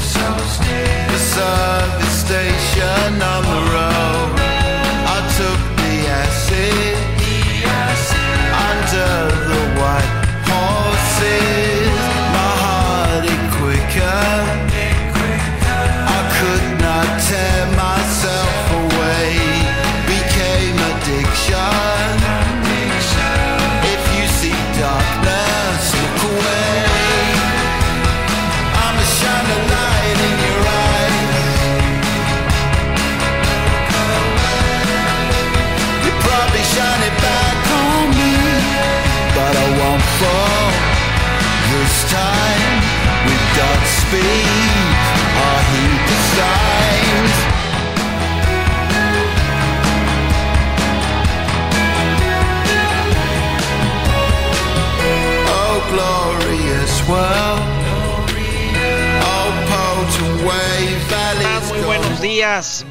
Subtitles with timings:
[0.00, 0.58] solstice,
[1.12, 3.67] the service station on the road.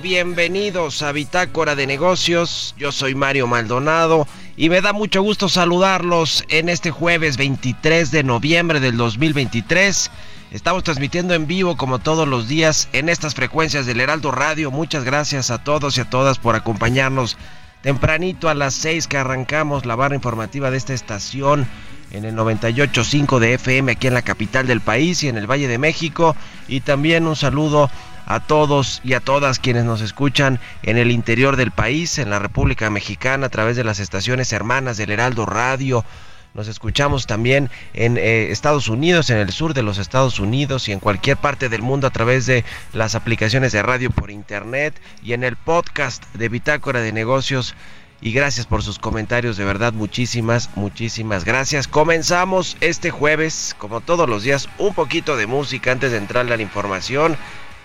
[0.01, 2.73] Bienvenidos a Bitácora de Negocios.
[2.77, 8.23] Yo soy Mario Maldonado y me da mucho gusto saludarlos en este jueves 23 de
[8.23, 10.11] noviembre del 2023.
[10.51, 14.71] Estamos transmitiendo en vivo como todos los días en estas frecuencias del Heraldo Radio.
[14.71, 17.37] Muchas gracias a todos y a todas por acompañarnos
[17.81, 21.67] tempranito a las 6 que arrancamos la barra informativa de esta estación
[22.11, 25.67] en el 98.5 de FM aquí en la capital del país y en el Valle
[25.67, 26.35] de México.
[26.69, 27.89] Y también un saludo
[28.27, 32.39] a todos y a todas quienes nos escuchan en el interior del país, en la
[32.39, 36.03] República Mexicana, a través de las estaciones hermanas del Heraldo Radio.
[36.53, 40.91] Nos escuchamos también en eh, Estados Unidos, en el sur de los Estados Unidos y
[40.91, 45.33] en cualquier parte del mundo a través de las aplicaciones de radio por internet y
[45.33, 47.75] en el podcast de Bitácora de Negocios.
[48.19, 51.87] Y gracias por sus comentarios, de verdad muchísimas, muchísimas gracias.
[51.87, 56.57] Comenzamos este jueves, como todos los días, un poquito de música antes de entrarle a
[56.57, 57.37] la información.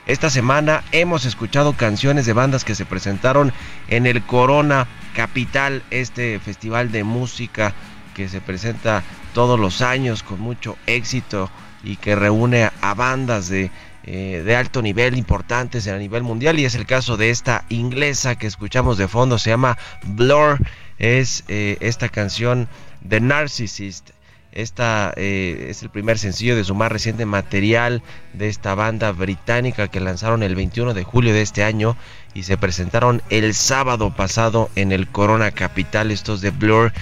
[0.06, 3.52] Esta semana hemos escuchado canciones de bandas que se presentaron
[3.86, 7.72] en el Corona Capital, este festival de música
[8.12, 11.48] que se presenta todos los años con mucho éxito
[11.84, 13.70] y que reúne a bandas de,
[14.02, 16.58] eh, de alto nivel importantes a nivel mundial.
[16.58, 20.58] Y es el caso de esta inglesa que escuchamos de fondo, se llama Blur,
[20.98, 22.68] es eh, esta canción
[23.08, 24.10] The Narcissist
[24.52, 28.02] esta eh, es el primer sencillo de su más reciente material
[28.32, 31.96] de esta banda británica que lanzaron el 21 de julio de este año
[32.34, 36.92] y se presentaron el sábado pasado en el Corona Capital, estos de Blur.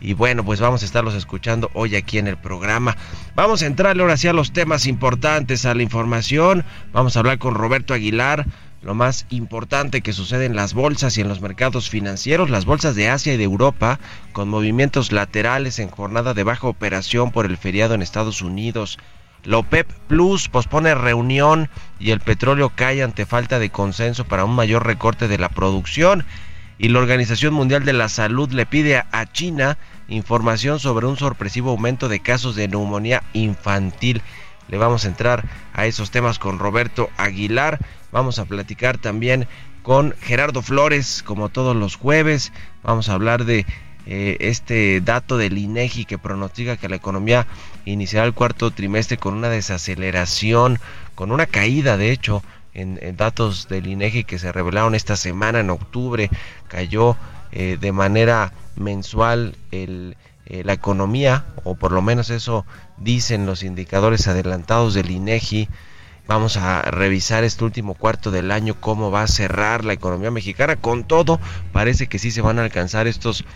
[0.00, 2.96] Y bueno, pues vamos a estarlos escuchando hoy aquí en el programa.
[3.36, 6.64] Vamos a entrarle ahora sí a los temas importantes, a la información.
[6.92, 8.46] Vamos a hablar con Roberto Aguilar
[8.82, 12.96] lo más importante que sucede en las bolsas y en los mercados financieros, las bolsas
[12.96, 14.00] de Asia y de Europa,
[14.32, 18.98] con movimientos laterales en jornada de baja operación por el feriado en Estados Unidos.
[19.44, 21.68] La OPEP Plus pospone reunión
[22.00, 26.24] y el petróleo cae ante falta de consenso para un mayor recorte de la producción.
[26.78, 31.70] Y la Organización Mundial de la Salud le pide a China información sobre un sorpresivo
[31.70, 34.22] aumento de casos de neumonía infantil.
[34.68, 37.78] Le vamos a entrar a esos temas con Roberto Aguilar.
[38.10, 39.46] Vamos a platicar también
[39.82, 42.52] con Gerardo Flores, como todos los jueves.
[42.82, 43.66] Vamos a hablar de
[44.06, 47.46] eh, este dato del INEGI que pronostica que la economía
[47.84, 50.78] iniciará el cuarto trimestre con una desaceleración,
[51.14, 52.42] con una caída de hecho
[52.74, 56.30] en, datos del INEGI que se revelaron esta semana en octubre,
[56.68, 57.16] cayó
[57.52, 60.16] eh, de manera mensual el,
[60.52, 62.66] eh, la economía, o por lo menos eso
[62.98, 65.70] dicen los indicadores adelantados del INEGI.
[66.26, 70.76] Vamos a revisar este último cuarto del año, cómo va a cerrar la economía mexicana.
[70.76, 71.40] Con todo,
[71.72, 73.46] parece que sí se van a alcanzar estos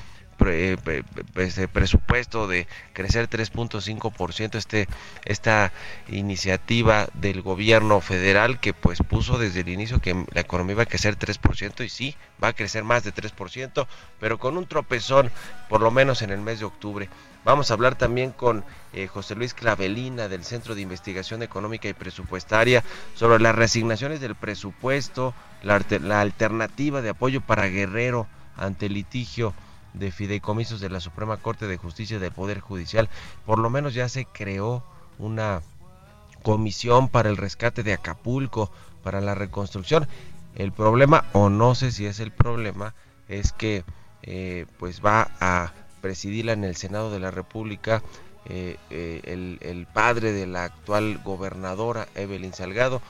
[1.36, 4.88] este presupuesto de crecer 3.5% este
[5.24, 5.72] esta
[6.08, 10.86] iniciativa del gobierno federal que pues puso desde el inicio que la economía iba a
[10.86, 13.86] crecer 3% y sí va a crecer más de 3%
[14.20, 15.30] pero con un tropezón
[15.68, 17.08] por lo menos en el mes de octubre.
[17.44, 21.92] Vamos a hablar también con eh, José Luis Clavelina del Centro de Investigación Económica y
[21.92, 22.82] Presupuestaria
[23.14, 25.32] sobre las resignaciones del presupuesto,
[25.62, 25.76] la,
[26.20, 29.54] alternativa de apoyo para Guerrero ante litigio
[29.98, 33.08] de fideicomisos de la Suprema Corte de Justicia del Poder Judicial.
[33.44, 34.84] Por lo menos ya se creó
[35.18, 35.62] una
[36.42, 38.70] comisión para el rescate de Acapulco,
[39.02, 40.06] para la reconstrucción.
[40.54, 42.94] El problema, o no sé si es el problema,
[43.28, 43.84] es que
[44.22, 48.02] eh, pues va a presidirla en el Senado de la República
[48.48, 53.02] eh, eh, el, el padre de la actual gobernadora Evelyn Salgado,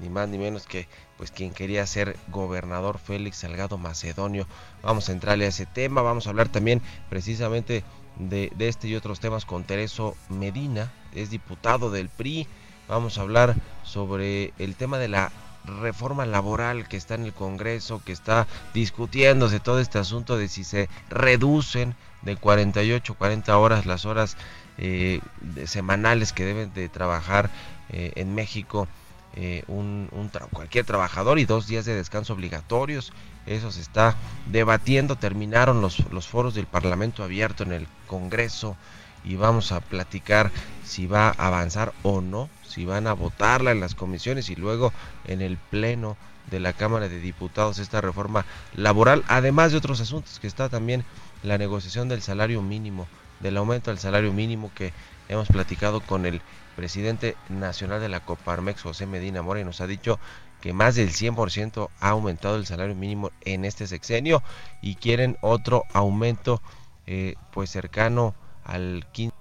[0.00, 4.46] ni más ni menos que pues quien quería ser gobernador Félix Salgado Macedonio.
[4.82, 7.84] Vamos a entrarle a ese tema, vamos a hablar también precisamente
[8.18, 12.46] de, este y otros temas con Tereso Medina, es diputado del PRI.
[12.88, 15.32] Vamos a hablar sobre el tema de la
[15.64, 20.62] reforma laboral que está en el Congreso, que está discutiéndose todo este asunto de si
[20.62, 24.36] se reducen de 48 40 horas las horas
[24.78, 25.20] eh,
[25.64, 27.50] semanales que deben de trabajar
[27.88, 28.88] eh, en México
[29.36, 30.08] eh, un,
[30.52, 33.12] cualquier trabajador y dos días de descanso obligatorios.
[33.46, 34.16] Eso se está
[34.46, 35.16] debatiendo.
[35.16, 38.76] Terminaron los, los foros del Parlamento abierto en el Congreso
[39.24, 40.50] y vamos a platicar
[40.84, 44.92] si va a avanzar o no, si van a votarla en las comisiones y luego
[45.26, 46.16] en el Pleno
[46.50, 51.04] de la Cámara de Diputados esta reforma laboral, además de otros asuntos que está también
[51.42, 53.08] la negociación del salario mínimo,
[53.40, 54.92] del aumento del salario mínimo que
[55.28, 56.40] hemos platicado con el
[56.76, 60.20] presidente nacional de la Coparmex, José Medina Mora, nos ha dicho
[60.60, 64.42] que más del 100% ha aumentado el salario mínimo en este sexenio
[64.82, 66.62] y quieren otro aumento
[67.06, 68.34] eh, pues cercano
[68.64, 69.32] al 15%.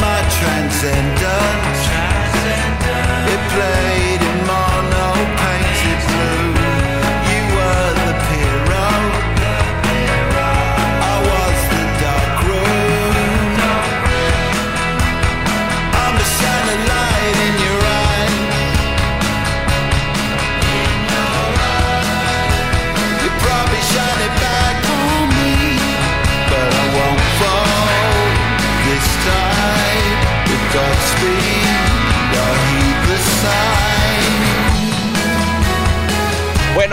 [0.00, 1.79] My transcendence.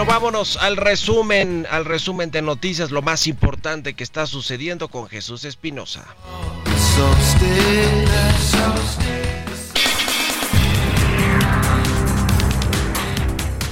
[0.08, 5.44] Vámonos al resumen, al resumen de noticias, lo más importante que está sucediendo con Jesús
[5.44, 6.06] Espinosa.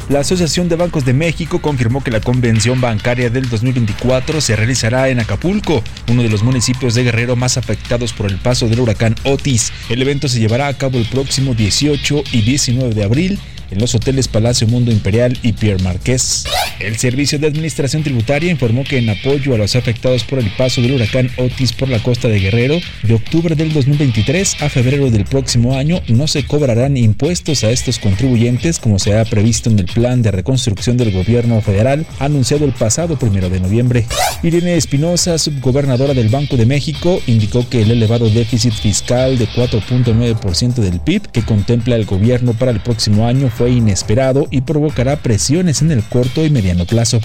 [0.07, 5.09] La Asociación de Bancos de México confirmó que la convención bancaria del 2024 se realizará
[5.09, 9.15] en Acapulco, uno de los municipios de Guerrero más afectados por el paso del huracán
[9.23, 9.71] Otis.
[9.89, 13.39] El evento se llevará a cabo el próximo 18 y 19 de abril
[13.71, 16.45] en los hoteles Palacio Mundo Imperial y Pierre Marqués.
[16.79, 20.81] El Servicio de Administración Tributaria informó que en apoyo a los afectados por el paso
[20.81, 25.25] del huracán Otis por la costa de Guerrero, de octubre del 2023 a febrero del
[25.25, 29.85] próximo año no se cobrarán impuestos a estos contribuyentes como se ha previsto en el
[29.85, 34.05] plan de reconstrucción del gobierno federal anunciado el pasado primero de noviembre.
[34.43, 40.75] Irene Espinosa, subgobernadora del Banco de México, indicó que el elevado déficit fiscal de 4.9%
[40.75, 45.81] del PIB que contempla el gobierno para el próximo año fue inesperado y provocará presiones
[45.81, 47.19] en el corto y mediano plazo.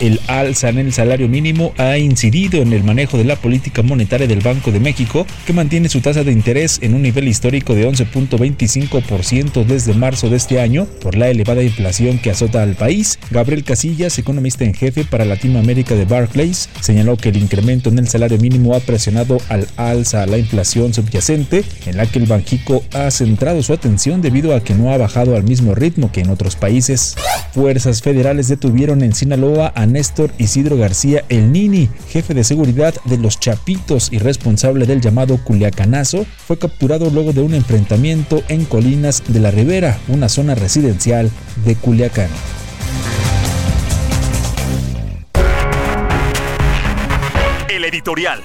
[0.00, 4.28] El alza en el salario mínimo ha incidido en el manejo de la política monetaria
[4.28, 7.88] del Banco de México, que mantiene su tasa de interés en un nivel histórico de
[7.88, 13.18] 11.25% desde marzo de este año por la elevada inflación que azota al país.
[13.32, 18.06] Gabriel Casillas, economista en jefe para Latinoamérica de Barclays, señaló que el incremento en el
[18.06, 22.84] salario mínimo ha presionado al alza a la inflación subyacente, en la que el Banjico
[22.94, 26.30] ha centrado su atención debido a que no ha bajado al mismo ritmo que en
[26.30, 27.16] otros países.
[27.52, 33.18] Fuerzas federales detuvieron en Sinaloa a Néstor Isidro García El Nini, jefe de seguridad de
[33.18, 39.22] los Chapitos y responsable del llamado Culiacanazo, fue capturado luego de un enfrentamiento en Colinas
[39.28, 41.30] de la Ribera, una zona residencial
[41.64, 42.30] de Culiacán.
[47.68, 48.40] El editorial.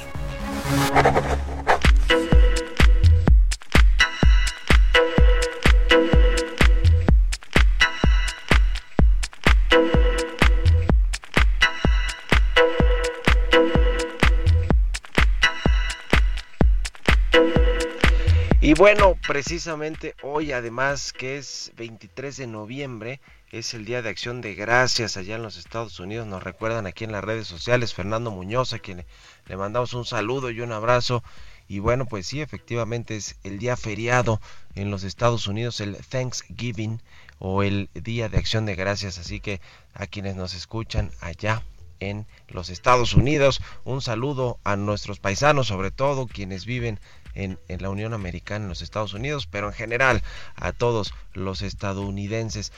[18.74, 24.42] Y bueno, precisamente hoy además que es 23 de noviembre, es el Día de Acción
[24.42, 28.32] de Gracias allá en los Estados Unidos, nos recuerdan aquí en las redes sociales, Fernando
[28.32, 29.06] Muñoz, a quien
[29.46, 31.24] le mandamos un saludo y un abrazo.
[31.68, 34.42] Y bueno, pues sí, efectivamente es el día feriado
[34.74, 37.00] en los Estados Unidos, el Thanksgiving
[37.38, 39.62] o el Día de Acción de Gracias, así que
[39.94, 41.62] a quienes nos escuchan allá
[42.10, 47.00] en los Estados Unidos, un saludo a nuestros paisanos, sobre todo quienes viven
[47.36, 50.24] en, la Unión Americana, en los Estados Unidos, pero en general
[50.56, 52.72] a todos los estadounidenses.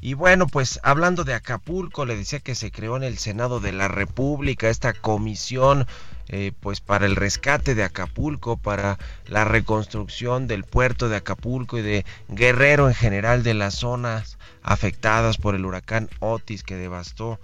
[0.00, 3.72] Y bueno, pues hablando de Acapulco, le decía que se creó en el Senado de
[3.72, 5.86] la República esta comisión
[6.28, 11.82] eh, pues para el rescate de Acapulco, para la reconstrucción del puerto de Acapulco y
[11.82, 17.38] de Guerrero en general de las zonas afectadas por el huracán Otis que devastó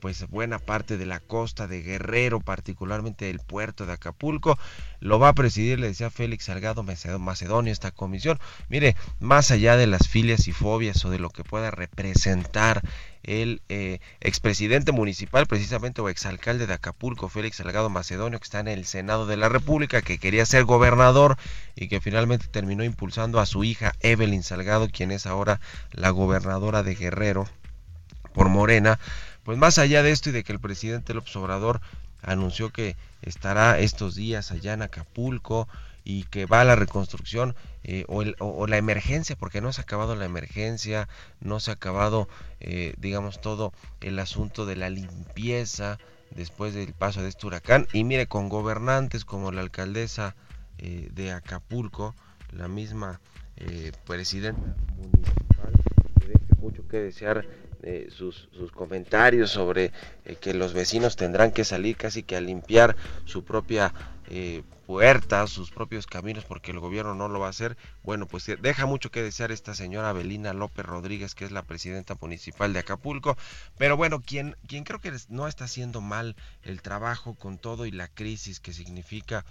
[0.00, 4.58] pues buena parte de la costa de Guerrero, particularmente el puerto de Acapulco.
[4.98, 8.38] Lo va a presidir, le decía Félix Salgado Macedonio, esta comisión.
[8.68, 12.82] Mire, más allá de las filias y fobias o de lo que pueda representar
[13.22, 18.68] el eh, expresidente municipal, precisamente, o exalcalde de Acapulco, Félix Salgado Macedonio, que está en
[18.68, 21.36] el Senado de la República, que quería ser gobernador
[21.76, 25.60] y que finalmente terminó impulsando a su hija Evelyn Salgado, quien es ahora
[25.92, 27.46] la gobernadora de Guerrero
[28.32, 28.98] por Morena
[29.44, 31.80] pues más allá de esto y de que el presidente López Obrador
[32.22, 35.68] anunció que estará estos días allá en Acapulco
[36.04, 37.54] y que va a la reconstrucción
[37.84, 41.08] eh, o, la emergencia, porque no se ha acabado la emergencia,
[41.40, 42.28] no se ha acabado,
[42.60, 45.98] eh, digamos, todo el asunto de la limpieza
[46.30, 47.86] después del paso de este huracán.
[47.92, 50.34] Y mire, con gobernantes como la alcaldesa
[50.78, 52.14] eh, de Acapulco,
[52.52, 53.20] la misma
[54.06, 55.72] presidenta municipal,
[56.18, 57.46] que deja mucho que desear
[57.82, 59.92] eh, sus, comentarios sobre
[60.24, 63.94] eh, que los vecinos tendrán que salir casi que a limpiar su propia
[64.28, 67.76] eh, puerta, sus propios caminos, porque el gobierno no lo va a hacer.
[68.02, 72.16] Bueno, pues deja mucho que desear esta señora Belina López Rodríguez, que es la presidenta
[72.20, 73.36] municipal de Acapulco.
[73.78, 77.92] Pero bueno, quien, quien creo que no está haciendo mal el trabajo con todo y
[77.92, 79.44] la crisis que significa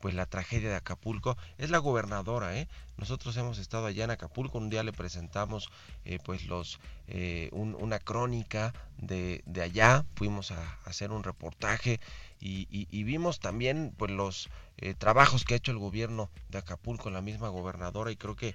[0.00, 2.68] pues la tragedia de Acapulco es la gobernadora ¿eh?
[2.96, 5.70] nosotros hemos estado allá en Acapulco un día le presentamos
[6.04, 12.00] eh, pues los eh, una crónica de, de, allá fuimos a, hacer un reportaje
[12.40, 17.22] y, vimos también pues los eh, trabajos que ha hecho el gobierno de Acapulco la
[17.22, 18.54] misma gobernadora y creo que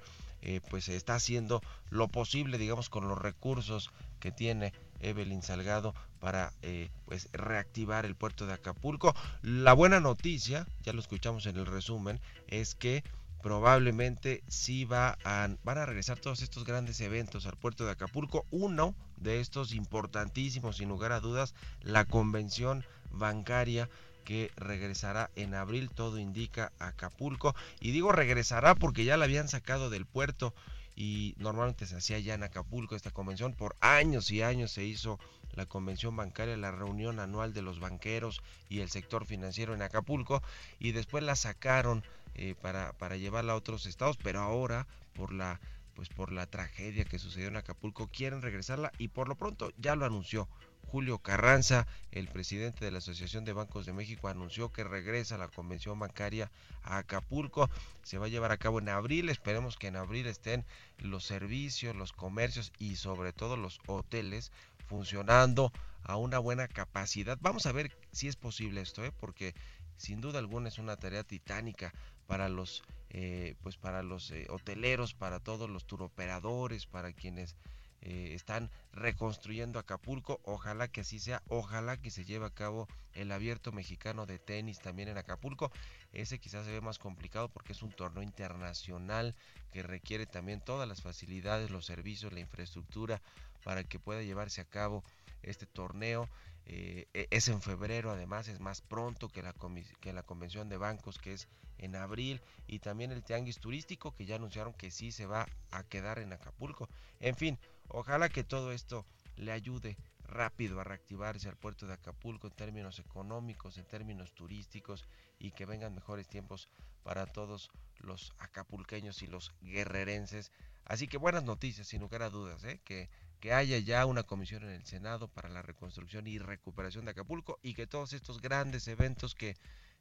[0.72, 6.90] pues está haciendo lo posible digamos con los recursos que tiene Evelyn Salgado para eh,
[7.06, 9.14] pues reactivar el puerto de Acapulco.
[9.42, 13.04] La buena noticia, ya lo escuchamos en el resumen, es que
[13.42, 18.46] probablemente sí van a regresar todos estos grandes eventos al puerto de Acapulco.
[18.52, 23.90] Uno de estos importantísimos, sin lugar a dudas, la convención bancaria
[24.24, 27.56] que regresará en abril, todo indica Acapulco.
[27.80, 30.54] Y digo regresará porque ya la habían sacado del puerto
[30.96, 33.54] y normalmente se hacía ya en Acapulco esta convención.
[33.54, 35.20] Por años y años se hizo
[35.54, 40.42] la convención bancaria, la reunión anual de los banqueros y el sector financiero en Acapulco
[40.80, 42.04] y después la sacaron
[42.36, 45.60] eh, para, para llevarla a otros estados, pero ahora por la
[45.94, 49.96] pues por la tragedia que sucedió en Acapulco quieren regresarla y por lo pronto ya
[49.96, 50.48] lo anunció
[50.92, 55.48] Julio Carranza, el presidente de la Asociación de Bancos de México, anunció que regresa la
[55.48, 56.52] convención bancaria
[56.84, 57.70] a Acapulco.
[58.04, 59.30] Se va a llevar a cabo en abril.
[59.30, 60.66] Esperemos que en abril estén
[60.98, 64.52] los servicios, los comercios y sobre todo los hoteles
[64.90, 65.72] funcionando
[66.04, 67.38] a una buena capacidad.
[67.40, 69.14] Vamos a ver si es posible esto, ¿eh?
[69.18, 69.56] porque
[69.96, 71.94] sin duda alguna es una tarea titánica
[72.28, 77.56] para los eh, pues para los eh, hoteleros, para todos los turoperadores, para quienes
[78.02, 80.40] eh, están reconstruyendo Acapulco.
[80.44, 81.44] Ojalá que así sea.
[81.48, 85.72] Ojalá que se lleve a cabo el abierto mexicano de tenis también en Acapulco.
[86.12, 89.36] Ese quizás se ve más complicado porque es un torneo internacional
[89.72, 93.22] que requiere también todas las facilidades, los servicios, la infraestructura
[93.64, 95.04] para que pueda llevarse a cabo
[95.44, 96.28] este torneo.
[96.66, 99.54] Eh, e, es en febrero, además es más pronto que la,
[100.00, 101.48] que la convención de bancos que es
[101.80, 105.84] en abril y también el tianguis turístico que ya anunciaron que sí se va a
[105.84, 106.88] quedar en Acapulco.
[107.20, 107.58] En fin,
[107.94, 109.06] Ojalá que todo esto
[109.36, 115.06] le ayude rápido a reactivarse al puerto de Acapulco en términos económicos, en términos turísticos
[115.40, 116.70] y que vengan mejores tiempos
[117.04, 117.70] para todos
[118.00, 120.52] los acapulqueños y los guerrerenses.
[120.86, 122.80] Así que buenas noticias, sin lugar a dudas, ¿eh?
[122.86, 123.10] que,
[123.42, 127.60] que haya ya una comisión en el Senado para la reconstrucción y recuperación de Acapulco
[127.62, 129.58] y que todos estos grandes eventos que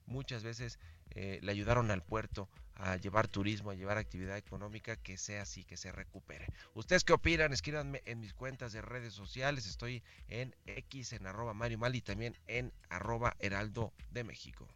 [0.06, 0.78] muchas veces
[1.10, 2.48] eh, le ayudaron al puerto
[2.82, 6.46] a llevar turismo, a llevar actividad económica, que sea así, que se recupere.
[6.74, 7.52] ¿Ustedes qué opinan?
[7.52, 9.66] Escríbanme en mis cuentas de redes sociales.
[9.66, 14.66] Estoy en X, en arroba Mario Mal y también en arroba Heraldo de México.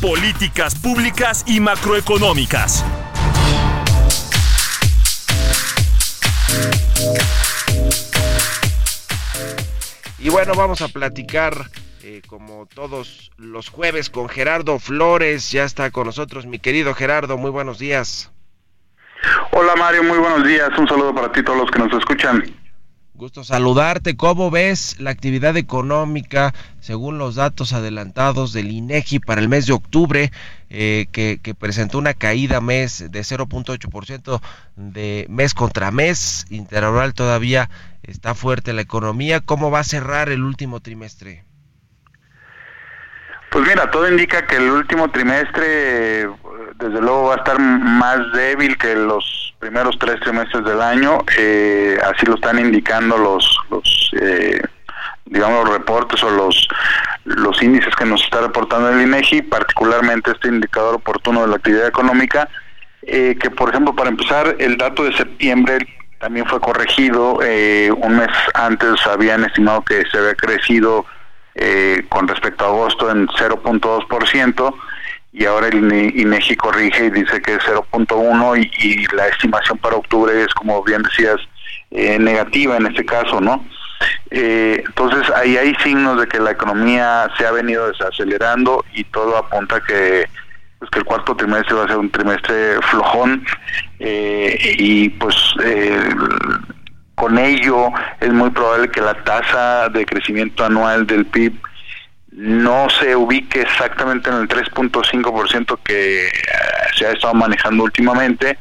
[0.00, 2.84] Políticas públicas y macroeconómicas.
[10.18, 11.70] Y bueno, vamos a platicar
[12.08, 15.50] eh, como todos los jueves con Gerardo Flores.
[15.50, 17.36] Ya está con nosotros mi querido Gerardo.
[17.36, 18.30] Muy buenos días.
[19.50, 20.68] Hola Mario, muy buenos días.
[20.78, 22.44] Un saludo para ti todos los que nos escuchan.
[23.14, 24.16] Gusto saludarte.
[24.16, 29.72] ¿Cómo ves la actividad económica según los datos adelantados del INEGI para el mes de
[29.72, 30.30] octubre,
[30.70, 34.40] eh, que, que, presentó una caída mes de 0.8%
[34.76, 37.68] de mes contra mes, intervalar todavía
[38.04, 39.40] está fuerte la economía.
[39.40, 41.45] ¿Cómo va a cerrar el último trimestre?
[43.56, 46.28] Pues mira, todo indica que el último trimestre
[46.74, 51.98] desde luego va a estar más débil que los primeros tres trimestres del año, eh,
[52.04, 54.60] así lo están indicando los, los eh,
[55.24, 56.68] digamos, los reportes o los,
[57.24, 61.86] los índices que nos está reportando el INEGI, particularmente este indicador oportuno de la actividad
[61.86, 62.50] económica,
[63.04, 65.78] eh, que por ejemplo, para empezar, el dato de septiembre
[66.18, 71.06] también fue corregido, eh, un mes antes habían estimado que se había crecido
[71.56, 74.74] eh, con respecto a agosto en 0.2%,
[75.32, 79.96] y ahora el INEGI corrige y dice que es 0.1 y, y, la estimación para
[79.96, 81.36] octubre es, como bien decías,
[81.90, 83.64] eh, negativa en este caso, ¿no?
[84.30, 89.36] Eh, entonces ahí hay signos de que la economía se ha venido desacelerando y todo
[89.36, 90.26] apunta que
[90.78, 93.44] pues que el cuarto trimestre va a ser un trimestre flojón
[93.98, 95.34] eh, y pues
[95.64, 96.10] eh,
[97.16, 101.54] con ello es muy probable que la tasa de crecimiento anual del PIB
[102.32, 106.28] no se ubique exactamente en el 3.5% que
[106.94, 108.58] se ha estado manejando últimamente,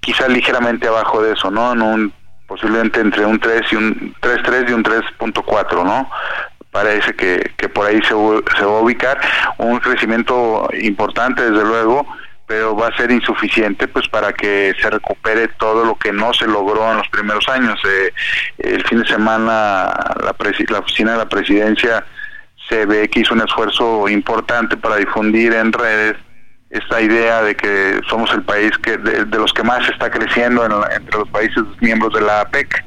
[0.00, 1.72] quizá ligeramente abajo de eso, ¿no?
[1.74, 2.12] En un
[2.46, 6.10] posiblemente entre un 3 y un 3.3 y un 3.4, ¿no?
[6.70, 9.20] Parece que, que por ahí se, se va a ubicar
[9.58, 12.06] un crecimiento importante, desde luego,
[12.48, 16.46] pero va a ser insuficiente pues para que se recupere todo lo que no se
[16.46, 17.78] logró en los primeros años.
[17.84, 18.12] Eh,
[18.58, 20.34] el fin de semana la,
[20.68, 22.04] la oficina de la presidencia
[22.68, 26.16] se ve que hizo un esfuerzo importante para difundir en redes
[26.70, 30.64] esta idea de que somos el país que de, de los que más está creciendo
[30.64, 32.84] en entre los países miembros de la APEC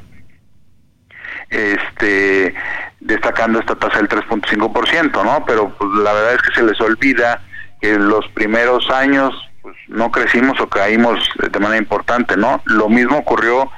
[1.49, 2.53] este
[2.99, 5.45] destacando esta tasa del 3.5%, ¿no?
[5.45, 7.41] Pero pues la verdad es que se les olvida
[7.81, 12.61] que los primeros años pues no crecimos o caímos de manera importante, ¿no?
[12.65, 13.71] Lo mismo ocurrió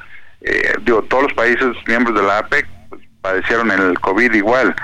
[0.43, 4.75] eh, digo, todos los países miembros de la APEC pues, padecieron el COVID igual.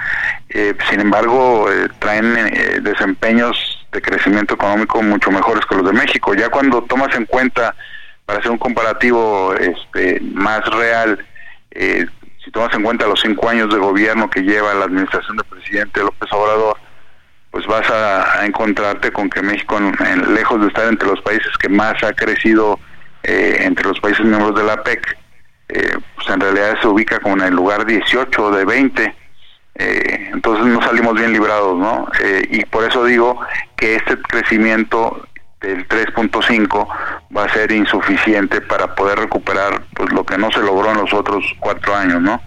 [0.49, 5.93] Eh, sin embargo, eh, traen eh, desempeños de crecimiento económico mucho mejores que los de
[5.93, 6.33] México.
[6.33, 7.75] Ya cuando tomas en cuenta,
[8.25, 11.25] para hacer un comparativo este, más real,
[11.71, 12.05] eh,
[12.43, 15.99] si tomas en cuenta los cinco años de gobierno que lleva la administración del presidente
[16.01, 16.77] López Obrador,
[17.51, 21.69] pues vas a, encontrarte con que México, en, lejos de estar entre los países que
[21.69, 22.79] más ha crecido
[23.23, 25.17] eh, entre los países miembros de la PEC,
[25.69, 29.15] eh, pues en realidad se ubica como en el lugar 18 de 20.
[29.75, 32.07] Eh, entonces no salimos bien librados, ¿no?
[32.21, 33.39] Eh, y por eso digo
[33.77, 35.25] que este crecimiento
[35.61, 36.87] del 3.5
[37.35, 41.13] va a ser insuficiente para poder recuperar pues lo que no se logró en los
[41.13, 42.41] otros cuatro años, ¿no?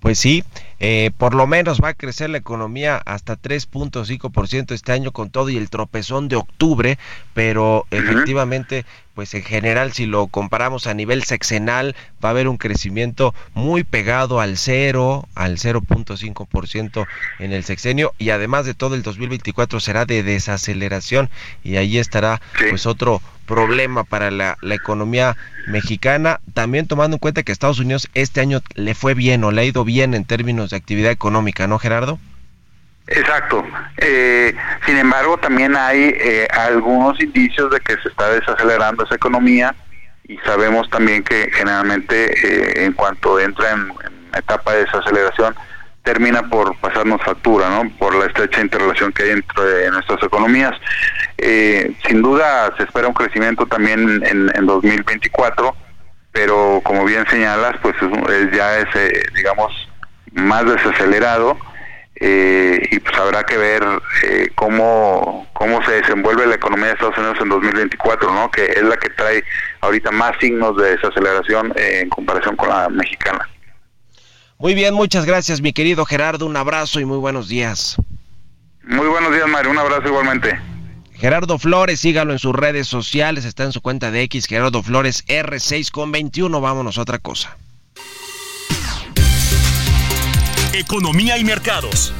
[0.00, 0.42] Pues sí,
[0.78, 5.48] eh, por lo menos va a crecer la economía hasta 3.5% este año con todo
[5.48, 6.98] y el tropezón de octubre,
[7.32, 8.84] pero efectivamente,
[9.16, 13.82] pues en general si lo comparamos a nivel sexenal, va a haber un crecimiento muy
[13.82, 17.06] pegado al cero, al 0.5%
[17.38, 21.30] en el sexenio y además de todo el 2024 será de desaceleración
[21.64, 22.66] y ahí estará sí.
[22.68, 25.34] pues otro problema para la, la, economía
[25.66, 29.62] mexicana, también tomando en cuenta que Estados Unidos este año le fue bien o le
[29.62, 32.18] ha ido bien en términos de actividad económica, ¿no, Gerardo?
[33.08, 33.64] Exacto.
[33.98, 39.74] Eh, sin embargo, también hay eh, algunos indicios de que se está desacelerando esa economía
[40.28, 45.54] y sabemos también que generalmente eh, en cuanto entra en, en etapa de desaceleración,
[46.06, 47.90] termina por pasarnos factura, ¿no?
[47.98, 50.72] Por la estrecha interrelación que hay entre nuestras economías.
[51.36, 55.74] Eh, sin duda se espera un crecimiento también en, en 2024,
[56.30, 57.96] pero como bien señalas, pues
[58.30, 59.72] es, ya es, eh, digamos,
[60.32, 61.58] más desacelerado
[62.18, 63.82] eh, y pues habrá que ver
[64.24, 68.50] eh, cómo, cómo se desenvuelve la economía de Estados Unidos en 2024, ¿no?
[68.50, 69.44] que es la que trae
[69.80, 73.48] ahorita más signos de desaceleración en comparación con la mexicana.
[74.58, 77.96] Muy bien, muchas gracias mi querido Gerardo, un abrazo y muy buenos días.
[78.82, 80.58] Muy buenos días Mario, un abrazo igualmente.
[81.12, 85.26] Gerardo Flores, sígalo en sus redes sociales, está en su cuenta de X, Gerardo Flores
[85.26, 86.60] R6 con 21.
[86.60, 87.56] Vámonos a otra cosa.
[90.76, 92.12] Economía y mercados.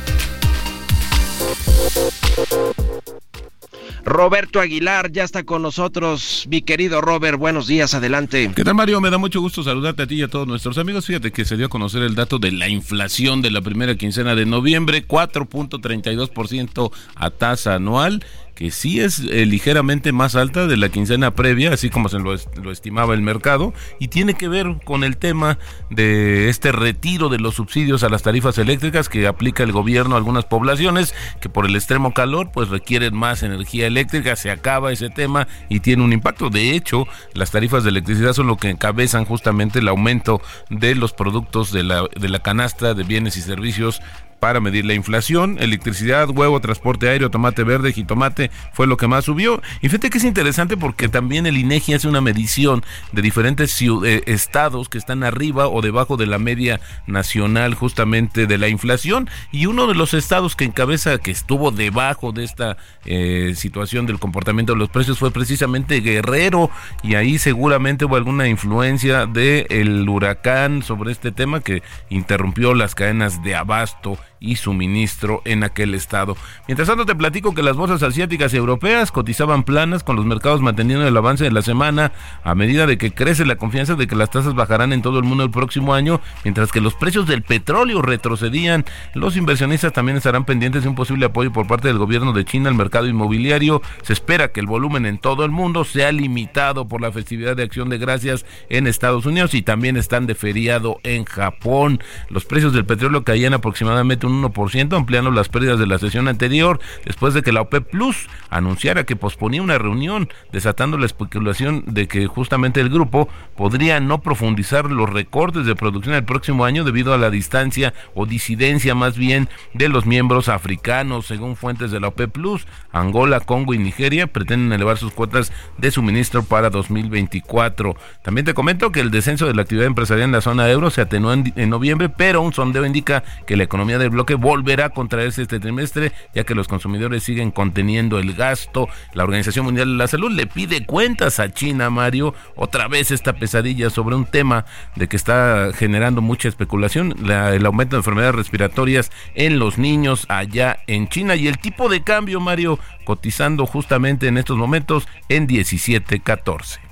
[4.02, 6.46] Roberto Aguilar ya está con nosotros.
[6.48, 8.50] Mi querido Robert, buenos días, adelante.
[8.56, 9.02] ¿Qué tal, Mario?
[9.02, 11.04] Me da mucho gusto saludarte a ti y a todos nuestros amigos.
[11.04, 14.34] Fíjate que se dio a conocer el dato de la inflación de la primera quincena
[14.34, 18.24] de noviembre, 4.32% a tasa anual
[18.56, 22.34] que sí es eh, ligeramente más alta de la quincena previa, así como se lo,
[22.62, 25.58] lo, estimaba el mercado, y tiene que ver con el tema
[25.90, 30.18] de este retiro de los subsidios a las tarifas eléctricas que aplica el gobierno a
[30.18, 35.10] algunas poblaciones que por el extremo calor pues requieren más energía eléctrica, se acaba ese
[35.10, 36.48] tema y tiene un impacto.
[36.48, 40.40] De hecho, las tarifas de electricidad son lo que encabezan justamente el aumento
[40.70, 44.00] de los productos de la, de la canasta de bienes y servicios
[44.40, 49.24] para medir la inflación, electricidad, huevo, transporte aéreo, tomate verde, jitomate, fue lo que más
[49.24, 49.62] subió.
[49.80, 54.22] Y fíjate que es interesante porque también el INEGI hace una medición de diferentes eh,
[54.26, 59.66] estados que están arriba o debajo de la media nacional justamente de la inflación y
[59.66, 64.72] uno de los estados que encabeza que estuvo debajo de esta eh, situación del comportamiento
[64.72, 66.70] de los precios fue precisamente Guerrero
[67.02, 73.42] y ahí seguramente hubo alguna influencia del huracán sobre este tema que interrumpió las cadenas
[73.42, 76.36] de abasto y suministro en aquel estado.
[76.66, 80.60] Mientras tanto te platico que las bolsas asiáticas y europeas cotizaban planas con los mercados
[80.60, 82.12] manteniendo el avance de la semana
[82.44, 85.24] a medida de que crece la confianza de que las tasas bajarán en todo el
[85.24, 88.84] mundo el próximo año, mientras que los precios del petróleo retrocedían.
[89.14, 92.68] Los inversionistas también estarán pendientes de un posible apoyo por parte del gobierno de China
[92.68, 93.82] al mercado inmobiliario.
[94.02, 97.62] Se espera que el volumen en todo el mundo sea limitado por la festividad de
[97.62, 102.00] Acción de Gracias en Estados Unidos y también están de feriado en Japón.
[102.28, 106.80] Los precios del petróleo caían aproximadamente un 1%, ampliando las pérdidas de la sesión anterior,
[107.04, 112.08] después de que la OPEP Plus anunciara que posponía una reunión, desatando la especulación de
[112.08, 117.14] que justamente el grupo podría no profundizar los recortes de producción el próximo año debido
[117.14, 122.08] a la distancia o disidencia más bien de los miembros africanos, según fuentes de la
[122.08, 122.66] OPEP Plus.
[122.92, 127.96] Angola, Congo y Nigeria pretenden elevar sus cuotas de suministro para 2024.
[128.22, 131.00] También te comento que el descenso de la actividad empresarial en la zona euro se
[131.00, 134.90] atenuó en, en noviembre, pero un sondeo indica que la economía del bloque volverá a
[134.90, 138.88] contraerse este trimestre, ya que los consumidores siguen conteniendo el gasto.
[139.12, 143.34] La Organización Mundial de la Salud le pide cuentas a China, Mario, otra vez esta
[143.34, 144.64] pesadilla sobre un tema
[144.96, 150.78] de que está generando mucha especulación, el aumento de enfermedades respiratorias en los niños allá
[150.86, 156.85] en China y el tipo de cambio, Mario, cotizando justamente en estos momentos en 17.14.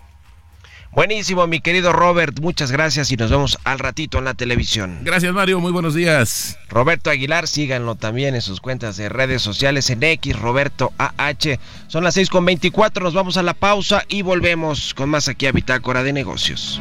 [0.94, 2.38] Buenísimo, mi querido Robert.
[2.40, 5.00] Muchas gracias y nos vemos al ratito en la televisión.
[5.02, 5.58] Gracias, Mario.
[5.58, 6.56] Muy buenos días.
[6.68, 11.58] Roberto Aguilar, síganlo también en sus cuentas de redes sociales en X, Roberto AH.
[11.88, 16.04] Son las 6.24, nos vamos a la pausa y volvemos con más aquí a Bitácora
[16.04, 16.80] de Negocios.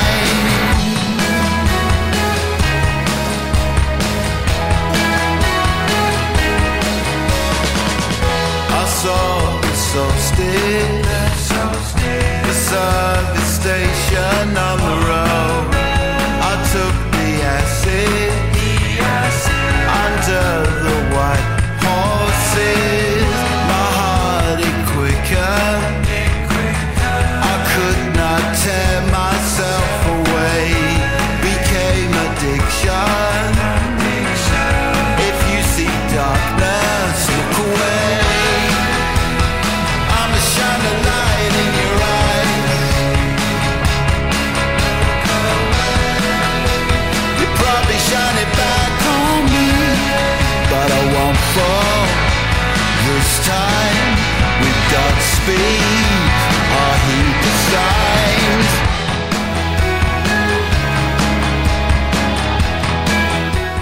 [14.39, 15.30] and I'm the road.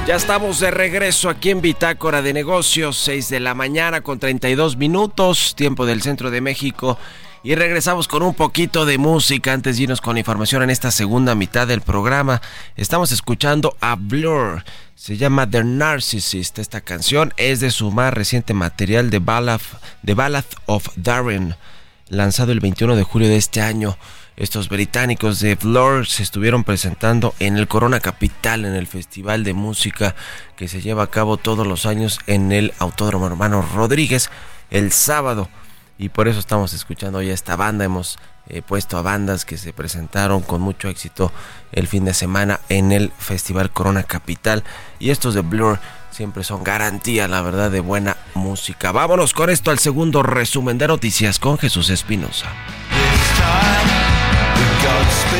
[0.09, 4.75] Ya estamos de regreso aquí en Bitácora de Negocios, 6 de la mañana con 32
[4.75, 6.97] minutos, tiempo del centro de México.
[7.43, 11.35] Y regresamos con un poquito de música antes de irnos con información en esta segunda
[11.35, 12.41] mitad del programa.
[12.75, 14.63] Estamos escuchando a Blur.
[14.95, 16.57] Se llama The Narcissist.
[16.57, 19.61] Esta canción es de su más reciente material de Ballad,
[20.03, 21.55] The Ballad of Darren,
[22.07, 23.95] lanzado el 21 de julio de este año.
[24.39, 29.53] Estos británicos de Blur se estuvieron presentando en el Corona Capital, en el festival de
[29.53, 30.15] música
[30.55, 34.29] que se lleva a cabo todos los años en el Autódromo Hermano Rodríguez
[34.71, 35.49] el sábado.
[35.97, 37.83] Y por eso estamos escuchando ya esta banda.
[37.83, 41.33] Hemos eh, puesto a bandas que se presentaron con mucho éxito
[41.73, 44.63] el fin de semana en el Festival Corona Capital.
[44.99, 45.79] Y estos de Blur
[46.11, 48.93] siempre son garantía, la verdad, de buena música.
[48.93, 52.47] Vámonos con esto al segundo resumen de noticias con Jesús Espinosa.
[54.81, 55.38] Godspeed.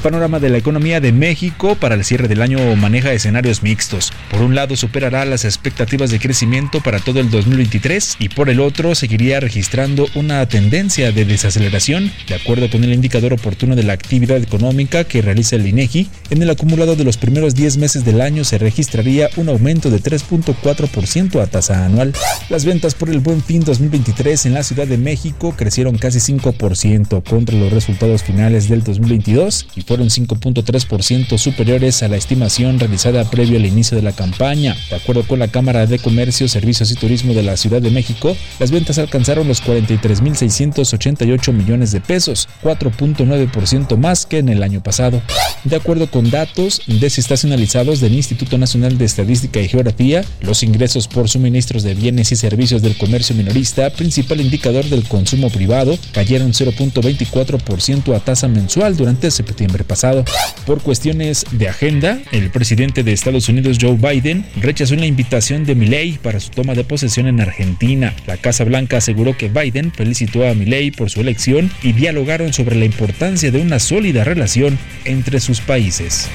[0.00, 4.12] Panorama de la economía de México para el cierre del año maneja escenarios mixtos.
[4.30, 8.60] Por un lado, superará las expectativas de crecimiento para todo el 2023 y por el
[8.60, 13.92] otro, seguiría registrando una tendencia de desaceleración, de acuerdo con el indicador oportuno de la
[13.92, 16.08] actividad económica que realiza el INEGI.
[16.30, 20.00] En el acumulado de los primeros 10 meses del año se registraría un aumento de
[20.00, 22.12] 3.4% a tasa anual.
[22.48, 27.22] Las ventas por el Buen Fin 2023 en la Ciudad de México crecieron casi 5%
[27.28, 33.58] contra los resultados finales del 2022 y fueron 5.3% superiores a la estimación realizada previo
[33.58, 34.76] al inicio de la campaña.
[34.88, 38.36] De acuerdo con la Cámara de Comercio, Servicios y Turismo de la Ciudad de México,
[38.60, 45.20] las ventas alcanzaron los 43.688 millones de pesos, 4.9% más que en el año pasado.
[45.64, 51.28] De acuerdo con datos desestacionalizados del Instituto Nacional de Estadística y Geografía, los ingresos por
[51.28, 58.14] suministros de bienes y servicios del comercio minorista, principal indicador del consumo privado, cayeron 0.24%
[58.14, 60.24] a tasa mensual durante septiembre pasado.
[60.66, 65.74] Por cuestiones de agenda, el presidente de Estados Unidos, Joe Biden, rechazó la invitación de
[65.74, 68.14] Milei para su toma de posesión en Argentina.
[68.26, 72.76] La Casa Blanca aseguró que Biden felicitó a Milei por su elección y dialogaron sobre
[72.76, 76.28] la importancia de una sólida relación entre sus países.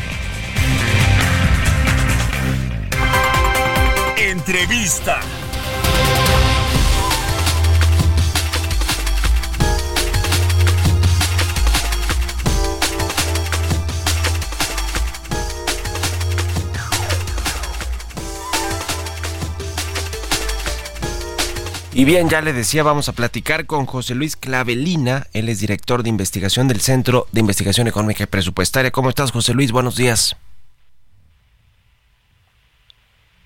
[4.18, 5.20] Entrevista.
[21.98, 26.04] Y bien, ya le decía, vamos a platicar con José Luis Clavelina, él es director
[26.04, 28.92] de investigación del Centro de Investigación Económica y Presupuestaria.
[28.92, 29.72] ¿Cómo estás, José Luis?
[29.72, 30.36] Buenos días.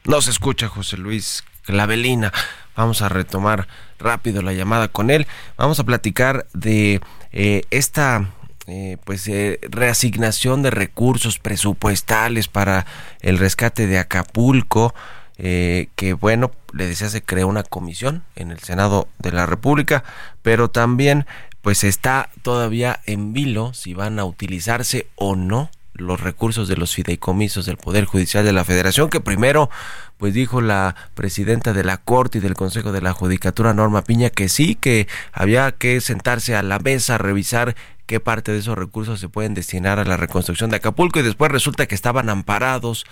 [0.03, 2.33] No se escucha José Luis Clavelina.
[2.75, 3.67] Vamos a retomar
[3.99, 5.27] rápido la llamada con él.
[5.55, 8.31] Vamos a platicar de eh, esta
[8.65, 12.87] eh, pues eh, reasignación de recursos presupuestales para
[13.21, 14.95] el rescate de Acapulco.
[15.41, 20.03] Eh, que bueno, le decía, se creó una comisión en el Senado de la República,
[20.41, 21.25] pero también
[21.61, 26.93] pues está todavía en vilo si van a utilizarse o no los recursos de los
[26.93, 29.69] fideicomisos del Poder Judicial de la Federación, que primero,
[30.17, 34.29] pues dijo la presidenta de la Corte y del Consejo de la Judicatura, Norma Piña,
[34.29, 37.75] que sí, que había que sentarse a la mesa, a revisar
[38.07, 41.51] qué parte de esos recursos se pueden destinar a la reconstrucción de Acapulco y después
[41.51, 43.05] resulta que estaban amparados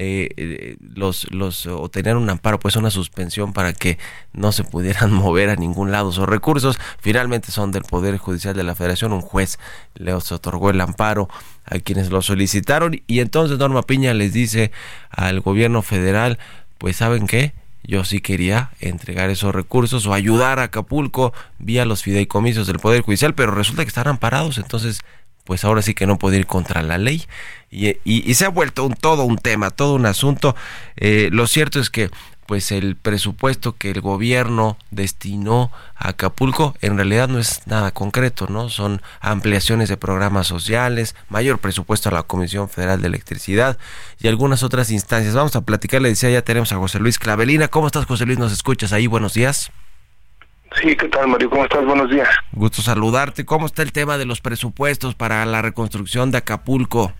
[0.00, 3.98] eh, eh, los, los, o tener un amparo, pues una suspensión para que
[4.32, 6.78] no se pudieran mover a ningún lado esos recursos.
[7.00, 9.58] Finalmente son del Poder Judicial de la Federación, un juez
[9.96, 11.28] les otorgó el amparo
[11.64, 13.02] a quienes lo solicitaron.
[13.08, 14.70] Y entonces Norma Piña les dice
[15.10, 16.38] al gobierno federal,
[16.78, 22.04] pues saben qué, yo sí quería entregar esos recursos o ayudar a Acapulco vía los
[22.04, 25.00] fideicomisos del Poder Judicial, pero resulta que están amparados, entonces
[25.48, 27.24] pues ahora sí que no puede ir contra la ley.
[27.70, 30.54] Y, se ha vuelto un, todo un tema, todo un asunto.
[30.96, 32.10] Eh, lo cierto es que
[32.44, 38.46] pues el presupuesto que el gobierno destinó a Acapulco en realidad no es nada concreto,
[38.50, 38.68] ¿no?
[38.68, 43.78] Son ampliaciones de programas sociales, mayor presupuesto a la Comisión Federal de Electricidad
[44.20, 45.34] y algunas otras instancias.
[45.34, 47.68] Vamos a platicar, le decía, ya tenemos a José Luis Clavelina.
[47.68, 48.38] ¿Cómo estás, José Luis?
[48.38, 49.06] ¿Nos escuchas ahí?
[49.06, 49.72] Buenos días.
[50.76, 51.50] Sí, ¿qué tal, Mario?
[51.50, 51.84] ¿Cómo estás?
[51.84, 52.28] Buenos días.
[52.52, 53.44] Gusto saludarte.
[53.44, 57.12] ¿Cómo está el tema de los presupuestos para la reconstrucción de Acapulco?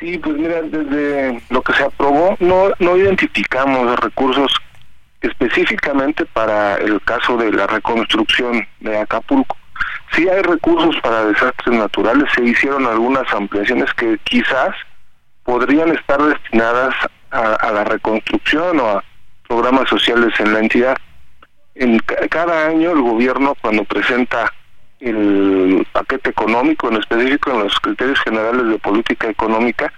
[0.00, 4.52] Sí, pues mira, desde lo que se aprobó no, no identificamos recursos
[5.20, 9.56] específicamente para el caso de la reconstrucción de Acapulco.
[10.12, 14.74] Sí hay recursos para desastres naturales, se hicieron algunas ampliaciones que quizás
[15.44, 16.94] podrían estar destinadas
[17.30, 19.04] a, a la reconstrucción o a
[19.48, 20.96] programas sociales en la entidad
[21.76, 21.98] en
[22.30, 24.52] cada año el gobierno cuando presenta
[25.00, 29.92] el paquete económico, en específico en los criterios generales de política económica,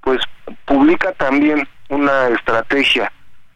[0.00, 0.20] pues
[0.64, 3.12] publica también una estrategia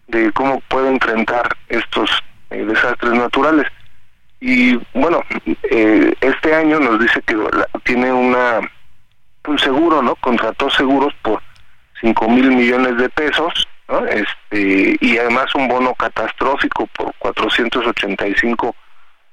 [0.07, 2.11] de cómo puede enfrentar estos
[2.51, 3.67] eh, desastres naturales.
[4.41, 5.23] Y bueno,
[5.65, 7.37] eh, este año nos dice que
[7.85, 8.61] tiene una
[9.49, 10.15] un seguro, ¿no?
[10.17, 11.41] Contrató seguros por
[12.01, 18.75] 5 mil millones de pesos este, y además un bono catastrófico por 485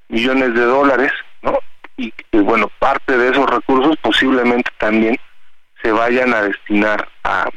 [0.08, 1.58] millones de dólares, ¿no?
[1.98, 5.18] Y, bueno, parte de esos recursos posiblemente también
[5.82, 7.50] se vayan a destinar a,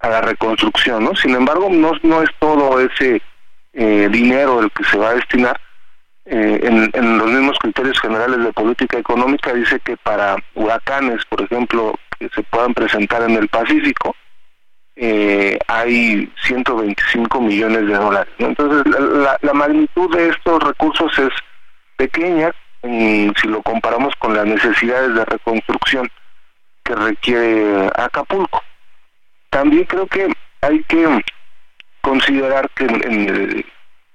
[0.00, 1.14] a la reconstrucción, ¿no?
[1.14, 3.20] Sin embargo, no, no es todo ese
[3.74, 5.60] eh, dinero el que se va a destinar.
[6.26, 6.58] Eh,
[6.94, 12.30] en los mismos criterios generales de política económica dice que para huracanes, por ejemplo, que
[12.30, 14.16] se puedan presentar en el Pacífico,
[14.96, 18.32] eh, hay 125 millones de dólares.
[18.38, 18.84] Entonces,
[19.42, 21.30] la, magnitud de estos recursos es
[21.96, 22.52] pequeña
[22.82, 26.10] si lo comparamos con las necesidades de reconstrucción
[26.84, 28.62] que requiere Acapulco.
[29.48, 30.30] También creo que
[30.60, 31.24] hay que
[32.02, 33.64] considerar que en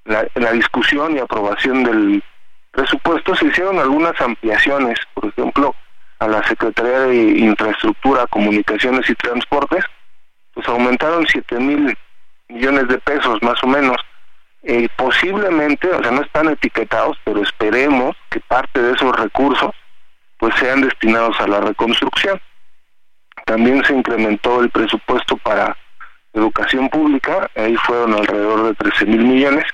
[0.06, 2.24] la discusión y aprobación del
[2.72, 5.76] presupuesto se hicieron algunas ampliaciones, por ejemplo,
[6.20, 9.84] a la Secretaría de Infraestructura, Comunicaciones y Transportes,
[10.60, 11.98] pues aumentaron 7 mil
[12.50, 13.96] millones de pesos más o menos.
[14.64, 19.72] Eh, posiblemente, o sea, no están etiquetados, pero esperemos que parte de esos recursos
[20.38, 22.42] pues sean destinados a la reconstrucción.
[23.46, 25.78] También se incrementó el presupuesto para
[26.34, 29.66] educación pública, ahí fueron alrededor de 13 mil millones.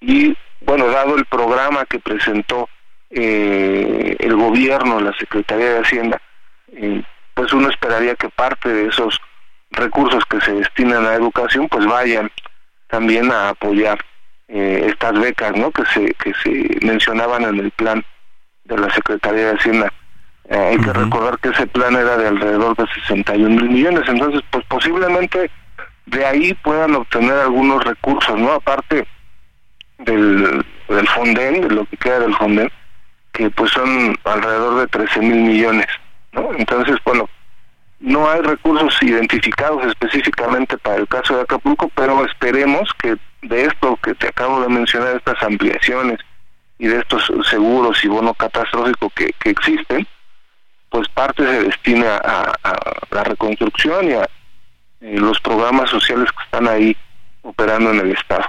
[0.00, 2.68] Y bueno, dado el programa que presentó
[3.10, 6.20] eh, el gobierno, la Secretaría de Hacienda,
[6.72, 7.00] eh,
[7.34, 9.20] pues uno esperaría que parte de esos
[9.70, 12.30] recursos que se destinan a educación pues vayan
[12.88, 13.98] también a apoyar
[14.48, 18.04] eh, estas becas no que se que se mencionaban en el plan
[18.64, 19.92] de la Secretaría de Hacienda.
[20.48, 24.42] Eh, hay que recordar que ese plan era de alrededor de 61 mil millones entonces
[24.50, 25.50] pues posiblemente
[26.06, 29.06] de ahí puedan obtener algunos recursos no aparte
[29.98, 32.70] del del Fonden de lo que queda del Fonden
[33.32, 35.86] que pues son alrededor de 13 mil millones
[36.32, 37.26] no entonces bueno
[38.04, 43.98] no hay recursos identificados específicamente para el caso de Acapulco, pero esperemos que de esto
[44.02, 46.18] que te acabo de mencionar, estas ampliaciones
[46.78, 50.06] y de estos seguros y bono catastrófico que, existen,
[50.90, 52.52] pues parte se destina a,
[53.10, 54.28] la reconstrucción y a
[55.00, 56.94] los programas sociales que están ahí
[57.40, 58.44] operando en el Estado.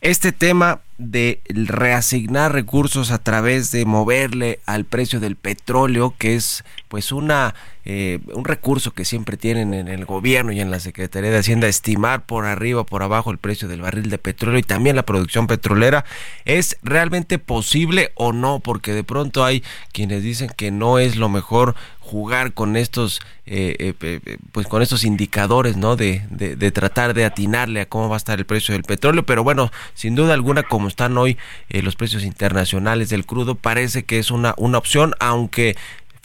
[0.00, 6.64] Este tema de reasignar recursos a través de moverle al precio del petróleo, que es
[6.88, 7.54] pues una
[7.88, 11.68] eh, un recurso que siempre tienen en el gobierno y en la Secretaría de Hacienda,
[11.68, 15.46] estimar por arriba por abajo el precio del barril de petróleo y también la producción
[15.46, 16.04] petrolera,
[16.44, 18.58] ¿es realmente posible o no?
[18.58, 21.76] Porque de pronto hay quienes dicen que no es lo mejor
[22.06, 27.80] jugar con estos eh, eh, pues con estos indicadores no de, de, tratar de atinarle
[27.80, 30.88] a cómo va a estar el precio del petróleo pero bueno sin duda alguna como
[30.88, 31.36] están hoy
[31.68, 35.76] los precios internacionales del crudo parece que es una una opción aunque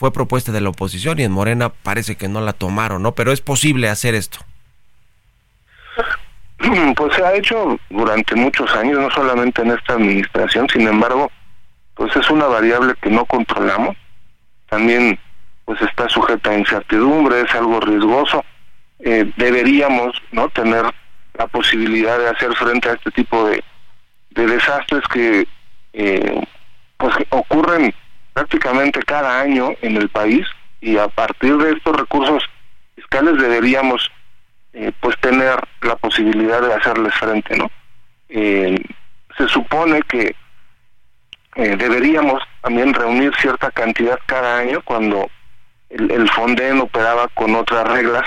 [0.02, 3.12] fue propuesta de la oposición y en Morena parece que no la tomaron, ¿no?
[3.12, 4.40] Pero es posible hacer esto.
[6.96, 11.32] Pues se ha hecho durante muchos años, no solamente en esta administración, sin embargo,
[11.94, 13.96] pues es una variable que no controlamos.
[14.70, 15.20] También
[15.72, 18.44] pues está sujeta a incertidumbre, es algo riesgoso.
[19.00, 20.84] Eh, deberíamos no tener
[21.36, 23.64] la posibilidad de hacer frente a este tipo de,
[24.32, 25.48] de desastres que
[25.94, 26.44] eh,
[26.98, 27.94] pues ocurren
[28.34, 30.46] prácticamente cada año en el país
[30.82, 32.44] y a partir de estos recursos
[32.98, 34.12] fiscales deberíamos
[34.74, 37.72] eh, pues tener la posibilidad de hacerles frente no
[38.28, 38.78] eh,
[39.38, 40.36] se supone que
[41.56, 45.30] deberíamos también reunir cierta cantidad cada año cuando
[45.92, 48.24] el, Fonden operaba con otras reglas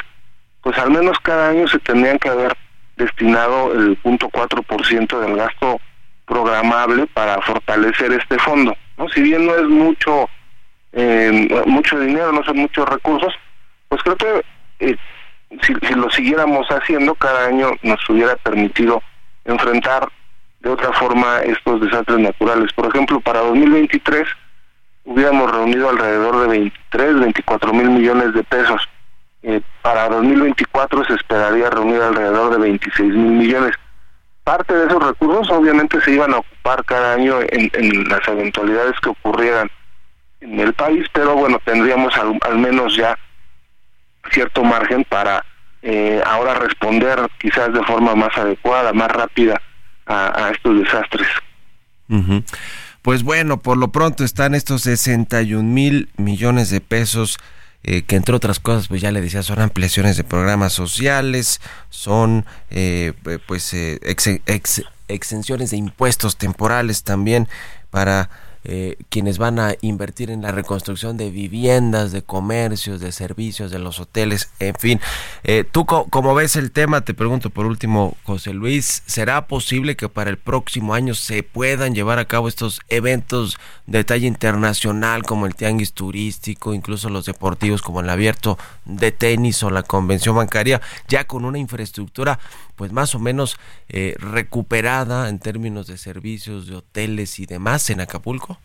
[0.63, 2.57] pues al menos cada año se tendrían que haber
[2.97, 5.81] destinado el punto cuatro por ciento del gasto
[6.27, 10.29] programable para fortalecer este fondo no si bien no es mucho
[10.93, 13.35] eh, mucho dinero no son muchos recursos
[13.89, 14.43] pues creo que
[14.81, 14.97] eh,
[15.63, 19.03] si lo siguiéramos haciendo cada año nos hubiera permitido
[19.45, 20.09] enfrentar
[20.61, 22.73] de otra forma estos desastres naturales.
[22.73, 24.27] Por ejemplo para 2023
[25.05, 28.89] hubiéramos reunido alrededor de 23 24 mil millones de pesos
[29.43, 33.75] eh, para 2024 se esperaría reunir alrededor de 26 mil millones
[34.43, 38.99] parte de esos recursos obviamente se iban a ocupar cada año en, en las eventualidades
[39.01, 39.71] que ocurrieran
[40.45, 43.19] en el país, pero bueno, tendríamos al, menos ya
[44.31, 45.45] cierto margen para
[45.83, 49.61] eh, ahora responder quizás de forma más adecuada, más rápida
[50.07, 51.29] a, estos desastres.
[52.09, 52.43] Ujú.
[53.05, 57.37] Pues bueno, por lo pronto están estos 61 mil millones de pesos
[57.83, 62.47] eh, que entre otras cosas, pues ya le decía, son ampliaciones de programas sociales, son
[62.71, 63.13] eh,
[63.47, 67.47] pues eh, ex- ex- exenciones de impuestos temporales también
[67.91, 68.31] para
[68.65, 73.79] eh, quienes van a invertir en la reconstrucción de viviendas, de comercios, de servicios, de
[73.79, 75.01] los hoteles, en fin.
[75.45, 79.97] Eh, Tú, co- como ves el tema, te pregunto por último, José Luis, ¿será posible
[79.97, 85.23] que para el próximo año se puedan llevar a cabo estos eventos de talla internacional
[85.25, 90.37] como el tianguis turístico, incluso los deportivos como el abierto de tenis o la convención
[90.37, 92.39] bancaria, ya con una infraestructura
[92.77, 93.59] pues más o menos
[93.89, 98.59] eh, recuperada en términos de servicios, de hoteles y demás en Acapulco?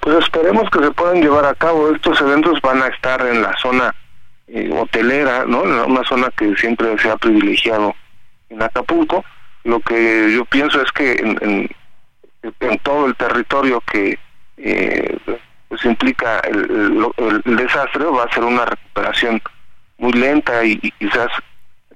[0.00, 1.90] Pues esperemos que se puedan llevar a cabo.
[1.94, 3.94] Estos eventos van a estar en la zona
[4.48, 5.62] eh, hotelera, ¿no?
[5.62, 7.94] En una zona que siempre se ha privilegiado
[8.50, 9.24] en Acapulco.
[9.64, 11.70] Lo que yo pienso es que en,
[12.82, 14.18] todo el territorio que
[14.56, 15.16] eh,
[15.68, 17.06] pues implica el,
[17.46, 19.40] el desastre va a ser una recuperación
[19.98, 21.30] muy lenta y, y quizás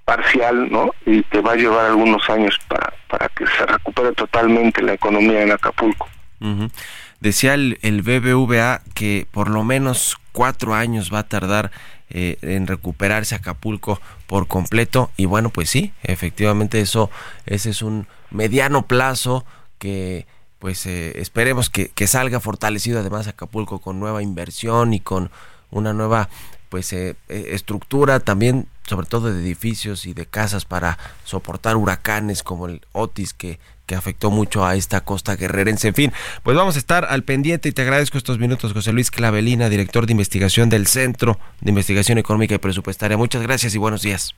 [0.07, 0.93] parcial, ¿no?
[1.05, 5.43] Y que va a llevar algunos años para, para que se recupere totalmente la economía
[5.43, 6.09] en Acapulco.
[7.21, 11.73] Decía el, el BBVA que por lo menos cuatro años va a tardar
[12.09, 17.11] eh, en recuperarse Acapulco por completo y bueno pues sí efectivamente eso
[17.47, 19.45] ese es un mediano plazo
[19.79, 20.25] que
[20.61, 25.33] pues eh, esperemos que, que salga fortalecido además Acapulco con nueva inversión y con
[25.73, 26.29] una nueva
[26.69, 32.43] pues eh, eh, estructura también sobre todo de edificios y de casas para soportar huracanes
[32.43, 35.89] como el Otis que, que afectó mucho a esta costa guerrerense.
[35.89, 36.13] En fin,
[36.43, 40.07] pues vamos a estar al pendiente y te agradezco estos minutos, José Luis Clavelina, director
[40.07, 43.17] de investigación del Centro de Investigación Económica y Presupuestaria.
[43.17, 44.35] Muchas gracias y buenos días.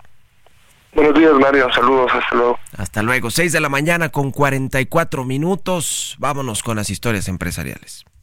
[0.94, 1.70] Buenos días, Mario.
[1.72, 2.10] Saludos.
[2.14, 2.58] Hasta luego.
[2.76, 3.30] Hasta luego.
[3.30, 6.16] 6 de la mañana con 44 minutos.
[6.18, 8.04] Vámonos con las historias empresariales.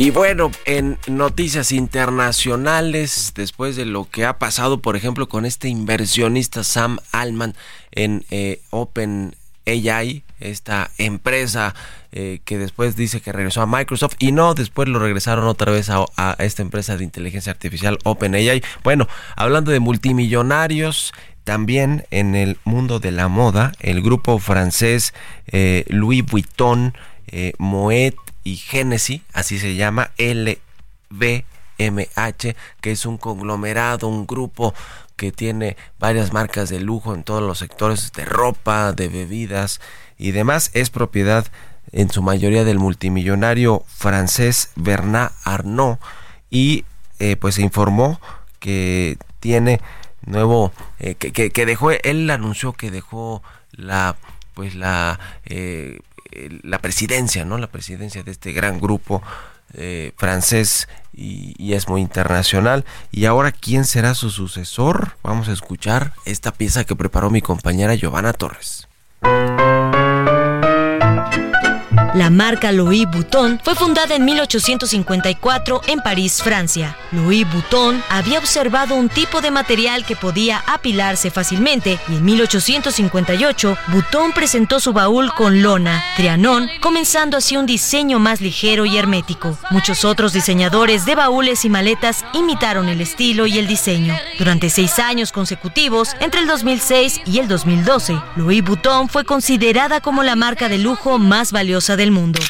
[0.00, 5.68] Y bueno, en noticias internacionales, después de lo que ha pasado, por ejemplo, con este
[5.68, 7.54] inversionista Sam Altman
[7.92, 11.74] en eh, OpenAI, esta empresa
[12.12, 15.90] eh, que después dice que regresó a Microsoft y no, después lo regresaron otra vez
[15.90, 18.62] a, a esta empresa de inteligencia artificial OpenAI.
[18.82, 21.12] Bueno, hablando de multimillonarios,
[21.44, 25.12] también en el mundo de la moda, el grupo francés
[25.48, 26.94] eh, Louis Vuitton,
[27.26, 28.14] eh, Moet
[28.44, 31.44] y Genesis, así se llama, LVMH,
[32.80, 34.74] que es un conglomerado, un grupo
[35.16, 39.80] que tiene varias marcas de lujo en todos los sectores de ropa, de bebidas
[40.16, 40.70] y demás.
[40.72, 41.46] Es propiedad
[41.92, 46.00] en su mayoría del multimillonario francés Bernard Arnault
[46.48, 46.84] y
[47.18, 48.20] eh, pues se informó
[48.60, 49.80] que tiene
[50.24, 54.16] nuevo eh, que, dejó él anunció que dejó la
[54.54, 56.00] pues la eh,
[56.62, 59.22] la presidencia no la presidencia de este gran grupo
[59.74, 62.84] eh, francés y, y, es muy internacional.
[63.12, 67.94] Y ahora quién será su sucesor vamos a escuchar esta pieza que preparó mi compañera
[67.94, 68.88] Giovanna Torres
[72.14, 76.96] la marca Louis Vuitton fue fundada en 1854 en París, Francia.
[77.12, 83.76] Louis Vuitton había observado un tipo de material que podía apilarse fácilmente y en 1858
[83.88, 89.56] Vuitton presentó su baúl con lona, Trianon, comenzando así un diseño más ligero y hermético.
[89.70, 94.16] Muchos otros diseñadores de baúles y maletas imitaron el estilo y el diseño.
[94.38, 100.22] Durante seis años consecutivos, entre el 2006 y el 2012, Louis Vuitton fue considerada como
[100.22, 102.40] la marca de lujo más valiosa mundo.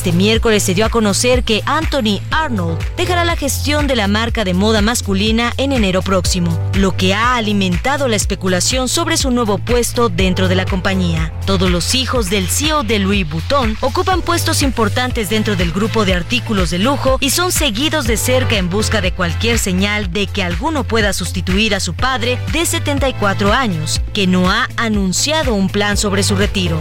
[0.00, 4.44] Este miércoles se dio a conocer que Anthony Arnold dejará la gestión de la marca
[4.44, 9.58] de moda masculina en enero próximo, lo que ha alimentado la especulación sobre su nuevo
[9.58, 11.34] puesto dentro de la compañía.
[11.44, 16.14] Todos los hijos del CEO de Louis Vuitton ocupan puestos importantes dentro del grupo de
[16.14, 20.42] artículos de lujo y son seguidos de cerca en busca de cualquier señal de que
[20.42, 25.98] alguno pueda sustituir a su padre de 74 años, que no ha anunciado un plan
[25.98, 26.80] sobre su retiro.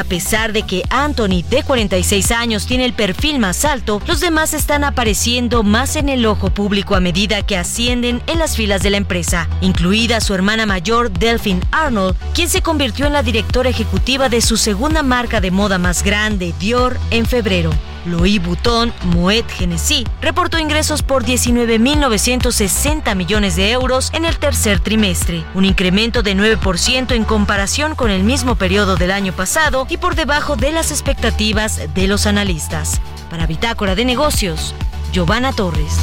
[0.00, 4.54] A pesar de que Anthony, de 46 años, tiene el perfil más alto, los demás
[4.54, 8.88] están apareciendo más en el ojo público a medida que ascienden en las filas de
[8.88, 14.30] la empresa, incluida su hermana mayor, Delphine Arnold, quien se convirtió en la directora ejecutiva
[14.30, 17.70] de su segunda marca de moda más grande, Dior, en febrero.
[18.04, 25.44] Louis Vuitton Moet Genesis reportó ingresos por 19.960 millones de euros en el tercer trimestre,
[25.54, 30.14] un incremento de 9% en comparación con el mismo periodo del año pasado y por
[30.14, 33.00] debajo de las expectativas de los analistas.
[33.28, 34.74] Para Bitácora de Negocios,
[35.12, 35.96] Giovanna Torres.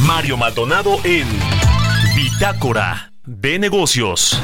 [0.00, 1.26] Mario Maldonado en
[2.14, 4.38] Bitácora de Negocios.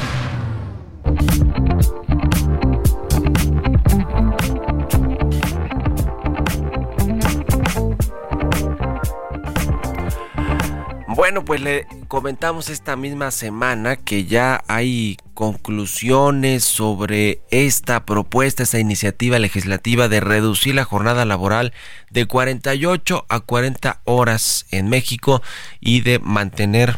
[11.21, 18.79] Bueno, pues le comentamos esta misma semana que ya hay conclusiones sobre esta propuesta, esta
[18.79, 21.73] iniciativa legislativa de reducir la jornada laboral
[22.09, 25.43] de 48 a 40 horas en México
[25.79, 26.97] y de mantener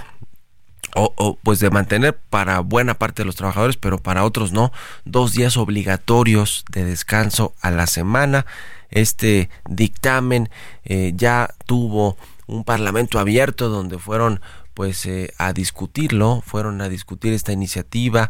[0.95, 4.71] o, pues de mantener para buena parte de los trabajadores, pero para otros no,
[5.03, 8.45] dos días obligatorios de descanso a la semana.
[8.89, 10.49] Este dictamen
[10.85, 12.15] eh, ya tuvo
[12.47, 14.41] un parlamento abierto donde fueron
[14.73, 18.29] pues eh, a discutirlo, fueron a discutir esta iniciativa,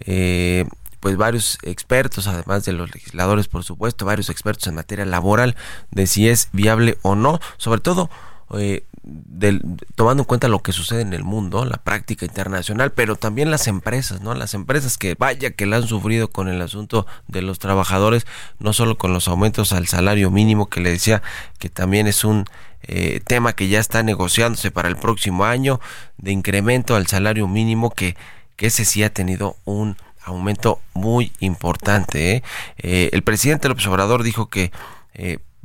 [0.00, 0.66] eh,
[1.00, 5.54] pues varios expertos, además de los legisladores, por supuesto, varios expertos en materia laboral,
[5.90, 8.10] de si es viable o no, sobre todo
[8.58, 9.62] eh, del,
[9.94, 13.66] tomando en cuenta lo que sucede en el mundo, la práctica internacional, pero también las
[13.66, 14.34] empresas, ¿no?
[14.34, 18.26] Las empresas que vaya que la han sufrido con el asunto de los trabajadores,
[18.58, 21.22] no solo con los aumentos al salario mínimo que le decía
[21.58, 22.46] que también es un
[22.82, 25.80] eh, tema que ya está negociándose para el próximo año
[26.16, 28.16] de incremento al salario mínimo que,
[28.56, 32.36] que ese sí ha tenido un aumento muy importante.
[32.36, 32.42] ¿eh?
[32.78, 34.72] Eh, el presidente López Obrador dijo que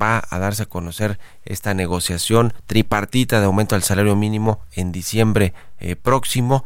[0.02, 5.54] va a darse a conocer esta negociación tripartita de aumento al salario mínimo en diciembre
[6.02, 6.64] próximo.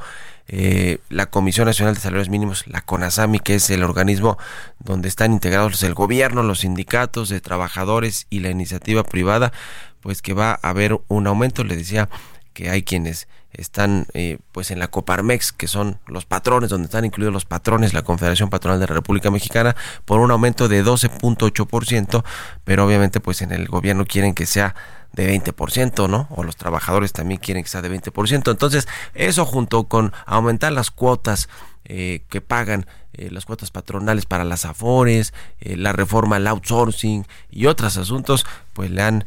[1.10, 4.38] la Comisión Nacional de Salarios Mínimos, la CONASAMI, que es el organismo
[4.80, 9.54] donde están integrados el gobierno, los sindicatos de trabajadores y la iniciativa privada,
[10.02, 11.64] pues que va a haber un aumento.
[11.64, 12.10] Le decía
[12.54, 17.06] que hay quienes están eh, pues en la Coparmex, que son los patrones, donde están
[17.06, 19.76] incluidos los patrones, la Confederación Patronal de la República Mexicana,
[20.06, 22.24] por un aumento de 12.8%,
[22.64, 24.76] pero obviamente pues en el gobierno quieren que sea
[25.14, 26.28] de 20%, ¿no?
[26.32, 28.50] O los trabajadores también quieren que sea de 20%.
[28.50, 31.50] Entonces, eso junto con aumentar las cuotas
[31.86, 37.68] eh, que pagan eh, las cuotas patronales para las afores, la reforma al outsourcing y
[37.68, 39.26] otros asuntos, pues le han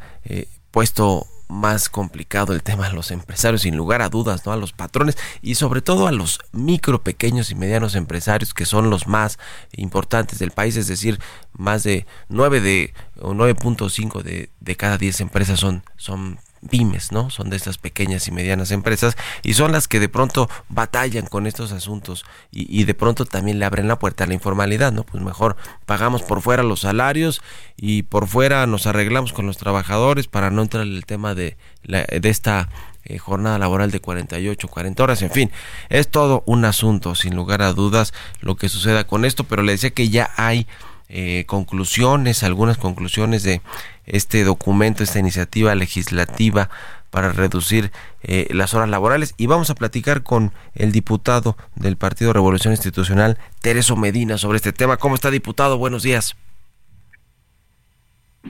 [0.73, 4.53] puesto más complicado el tema a los empresarios, sin lugar a dudas, ¿no?
[4.53, 8.91] A los patrones y sobre todo a los micro, pequeños y medianos empresarios que son
[8.91, 9.39] los más
[9.73, 11.21] importantes del país, es decir,
[11.53, 16.39] más de 9 de o 9.5 de, de cada 10 empresas son, son
[16.69, 17.31] pymes, ¿no?
[17.31, 21.47] Son de estas pequeñas y medianas empresas y son las que de pronto batallan con
[21.47, 25.05] estos asuntos y, de pronto también le abren la puerta a la informalidad, ¿no?
[25.05, 27.43] Pues mejor pagamos por fuera los salarios
[27.77, 31.57] y por fuera nos arreglamos con los trabajadores para no entrar en el tema de,
[31.83, 32.69] la, de esta
[33.05, 35.53] eh, jornada laboral de 48, 40 horas, en fin,
[35.91, 39.73] es todo un asunto, sin lugar a dudas, lo que suceda con esto, pero le
[39.73, 40.67] decía que ya hay
[41.09, 43.63] eh, conclusiones, algunas conclusiones de
[44.07, 46.71] este documento, esta iniciativa legislativa
[47.11, 47.93] para reducir
[48.23, 49.35] eh, las horas laborales.
[49.37, 54.73] Y vamos a platicar con el diputado del Partido Revolución Institucional, Tereso Medina, sobre este
[54.73, 54.97] tema.
[54.97, 55.79] ¿Cómo está, diputado?
[55.79, 56.37] Buenos días.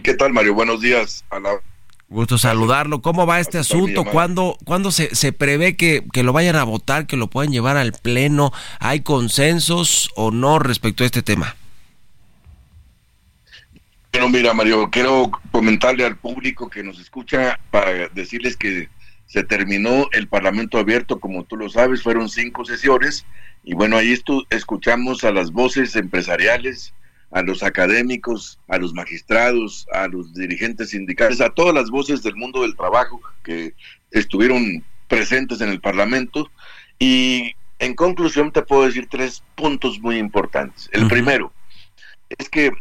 [0.02, 0.54] ¿Qué tal, Mario?
[0.54, 1.24] Buenos días.
[1.30, 1.50] A la...
[2.08, 3.02] Gusto saludarlo.
[3.02, 4.04] ¿Cómo va este asunto?
[4.04, 7.76] ¿Cuándo, ¿cuándo se, se, prevé que, que, lo vayan a votar, que lo puedan llevar
[7.76, 8.52] al Pleno?
[8.78, 11.56] ¿Hay consensos o no respecto a este tema?
[14.26, 18.88] Bueno, mira, Mario, quiero comentarle al público que nos escucha para decirles que
[19.26, 23.24] se terminó el Parlamento abierto, como tú lo sabes, fueron cinco sesiones
[23.62, 24.12] y bueno, ahí
[24.50, 26.92] escuchamos a las voces empresariales,
[27.30, 32.34] a los académicos, a los magistrados, a los dirigentes sindicales, a todas las voces del
[32.34, 33.74] mundo del trabajo que
[34.10, 36.50] estuvieron presentes en el Parlamento.
[36.98, 40.90] Y en conclusión te puedo decir tres puntos muy importantes.
[40.90, 41.52] El primero
[42.36, 42.72] es que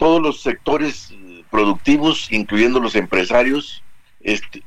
[0.00, 1.12] todos los sectores
[1.50, 3.82] productivos, incluyendo los empresarios,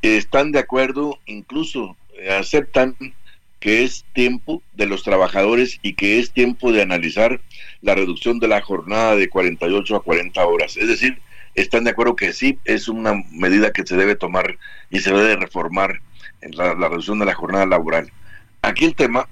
[0.04, 1.98] están de acuerdo, incluso
[2.38, 2.96] aceptan
[3.60, 7.42] que es tiempo de los trabajadores y que es tiempo de analizar
[7.82, 10.78] la reducción de la jornada de 48 a 40 horas.
[10.78, 11.20] Es decir,
[11.56, 14.60] están de acuerdo que sí es una medida que se debe tomar
[14.92, 16.00] y se debe reformar
[16.42, 18.12] la, reducción de la jornada laboral.
[18.62, 19.28] Aquí el tema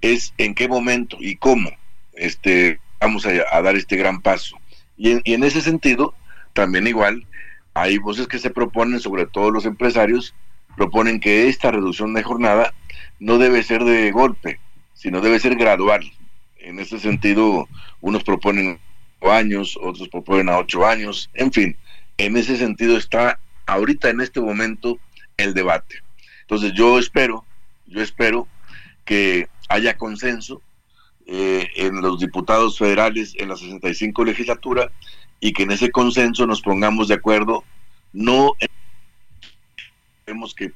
[0.00, 1.70] es en qué momento y cómo
[2.14, 4.56] este, vamos a, dar este gran paso.
[4.96, 6.14] Y y en ese sentido,
[6.52, 7.26] también igual,
[7.74, 10.34] hay voces que se proponen, sobre todo los empresarios,
[10.76, 12.72] proponen que esta reducción de jornada
[13.18, 14.60] no debe ser de golpe,
[14.94, 16.10] sino debe ser gradual.
[16.58, 17.68] En ese sentido,
[18.00, 18.80] unos proponen
[19.22, 21.76] años, otros proponen a ocho años, en fin,
[22.18, 24.98] en ese sentido está ahorita en este momento
[25.36, 25.96] el debate.
[26.42, 27.44] Entonces yo espero,
[27.86, 28.46] yo espero
[29.04, 30.62] que haya consenso
[31.26, 34.90] eh, en los diputados federales en la 65 legislatura
[35.40, 37.64] y que en ese consenso nos pongamos de acuerdo,
[38.12, 38.52] no
[40.24, 40.72] tenemos que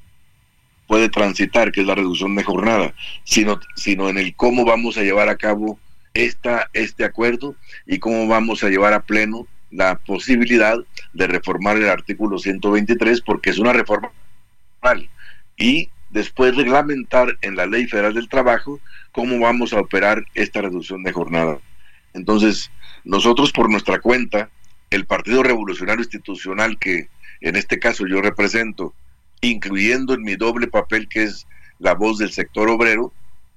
[0.87, 2.93] puede transitar, que es la reducción de jornada,
[3.23, 5.79] sino, sino en el cómo vamos a llevar a cabo
[6.13, 10.77] esta, este acuerdo y cómo vamos a llevar a pleno la posibilidad
[11.13, 14.11] de reformar el artículo 123, porque es una reforma
[15.57, 18.79] y después reglamentar en la Ley Federal del Trabajo
[19.11, 21.59] cómo vamos a operar esta reducción de jornada.
[22.13, 22.69] Entonces,
[23.03, 24.49] nosotros por nuestra cuenta,
[24.89, 27.09] el Partido Revolucionario Institucional que
[27.39, 28.93] en este caso yo represento,
[29.41, 31.47] incluyendo en mi doble papel que es
[31.79, 33.11] la voz del sector obrero,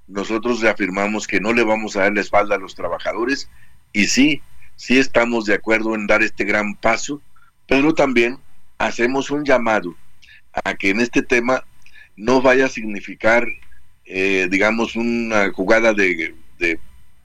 [0.07, 3.51] nosotros reafirmamos que no le vamos a dar la espalda a los trabajadores
[3.93, 4.43] y sí,
[4.77, 7.21] sí estamos de acuerdo en dar este gran paso,
[7.67, 8.39] pero también
[8.79, 9.95] hacemos un llamado
[10.65, 11.65] a que en este tema
[12.17, 13.47] no vaya a significar,
[14.05, 16.79] eh, digamos, una jugada de, de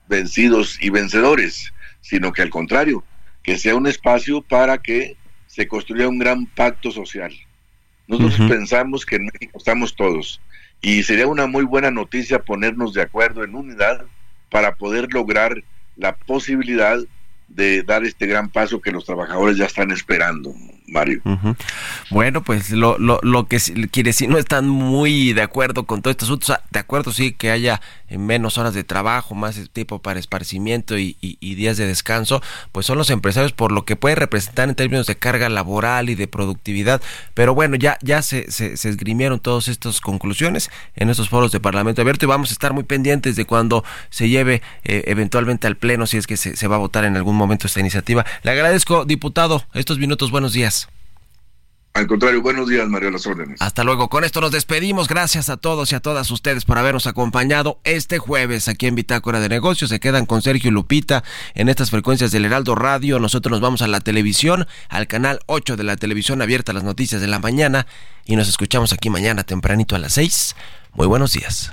[0.08, 3.04] vencidos y vencedores, sino que al contrario,
[3.42, 5.16] que sea un espacio para que
[5.46, 7.32] se construya un gran pacto social
[8.10, 10.40] nosotros pensamos que en México estamos todos
[10.80, 14.04] y sería una muy buena noticia ponernos de acuerdo en unidad
[14.50, 15.62] para poder lograr
[15.94, 16.98] la posibilidad
[17.46, 20.52] de dar este gran paso que los trabajadores ya están esperando.
[20.90, 21.22] Mario.
[22.10, 23.58] Bueno, pues lo, lo, lo que
[23.90, 26.26] quiere si no están muy de acuerdo con todo esto,
[26.70, 27.80] de acuerdo sí que haya
[28.18, 33.10] menos horas de trabajo, más tiempo para esparcimiento y, días de descanso, pues son los
[33.10, 37.00] empresarios por lo que puede representar en términos de carga laboral y de productividad.
[37.34, 42.02] Pero bueno, ya, ya se, se, esgrimieron todas estas conclusiones en estos foros de Parlamento
[42.02, 46.06] Abierto y vamos a estar muy pendientes de cuando se lleve eh, eventualmente al Pleno,
[46.06, 48.24] si es que se, se va a votar en algún momento esta iniciativa.
[48.42, 50.30] Le agradezco, diputado, estos minutos.
[50.30, 50.79] Buenos días.
[51.92, 53.60] Al contrario, buenos días, Mario, las órdenes.
[53.60, 54.08] Hasta luego.
[54.08, 55.08] Con esto nos despedimos.
[55.08, 59.40] Gracias a todos y a todas ustedes por habernos acompañado este jueves aquí en Bitácora
[59.40, 59.90] de Negocios.
[59.90, 61.24] Se quedan con Sergio y Lupita
[61.54, 63.18] en estas frecuencias del Heraldo Radio.
[63.18, 67.20] Nosotros nos vamos a la televisión, al canal 8 de la televisión abierta, las noticias
[67.20, 67.86] de la mañana.
[68.24, 70.54] Y nos escuchamos aquí mañana tempranito a las 6.
[70.94, 71.72] Muy buenos días.